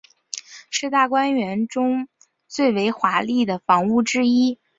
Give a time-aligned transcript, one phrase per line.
[0.71, 2.07] 是大观园中
[2.47, 4.59] 最为华丽的房屋之一。